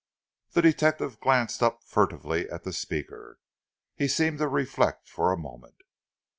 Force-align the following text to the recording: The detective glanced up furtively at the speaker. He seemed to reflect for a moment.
The 0.53 0.63
detective 0.63 1.19
glanced 1.19 1.61
up 1.61 1.83
furtively 1.83 2.49
at 2.49 2.63
the 2.63 2.73
speaker. 2.73 3.37
He 3.95 4.07
seemed 4.07 4.39
to 4.39 4.47
reflect 4.47 5.07
for 5.07 5.31
a 5.31 5.37
moment. 5.37 5.83